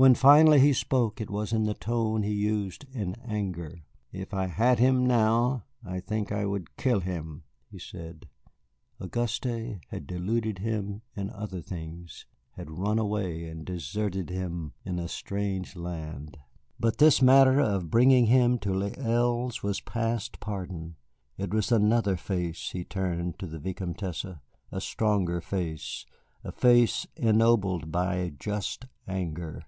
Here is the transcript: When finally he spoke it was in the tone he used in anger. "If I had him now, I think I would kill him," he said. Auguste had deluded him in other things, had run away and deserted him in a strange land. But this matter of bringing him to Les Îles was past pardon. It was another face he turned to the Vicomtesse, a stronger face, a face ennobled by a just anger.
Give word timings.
When 0.00 0.14
finally 0.14 0.60
he 0.60 0.74
spoke 0.74 1.20
it 1.20 1.28
was 1.28 1.52
in 1.52 1.64
the 1.64 1.74
tone 1.74 2.22
he 2.22 2.32
used 2.32 2.84
in 2.92 3.16
anger. 3.24 3.80
"If 4.12 4.32
I 4.32 4.46
had 4.46 4.78
him 4.78 5.04
now, 5.04 5.64
I 5.84 5.98
think 5.98 6.30
I 6.30 6.46
would 6.46 6.76
kill 6.76 7.00
him," 7.00 7.42
he 7.68 7.80
said. 7.80 8.28
Auguste 9.00 9.46
had 9.88 10.06
deluded 10.06 10.60
him 10.60 11.02
in 11.16 11.30
other 11.30 11.60
things, 11.60 12.26
had 12.52 12.78
run 12.78 13.00
away 13.00 13.48
and 13.48 13.64
deserted 13.66 14.30
him 14.30 14.72
in 14.84 15.00
a 15.00 15.08
strange 15.08 15.74
land. 15.74 16.38
But 16.78 16.98
this 16.98 17.20
matter 17.20 17.60
of 17.60 17.90
bringing 17.90 18.26
him 18.26 18.56
to 18.60 18.72
Les 18.72 18.92
Îles 18.94 19.64
was 19.64 19.80
past 19.80 20.38
pardon. 20.38 20.94
It 21.36 21.52
was 21.52 21.72
another 21.72 22.16
face 22.16 22.70
he 22.70 22.84
turned 22.84 23.36
to 23.40 23.48
the 23.48 23.58
Vicomtesse, 23.58 24.26
a 24.70 24.80
stronger 24.80 25.40
face, 25.40 26.06
a 26.44 26.52
face 26.52 27.04
ennobled 27.16 27.90
by 27.90 28.14
a 28.14 28.30
just 28.30 28.84
anger. 29.08 29.64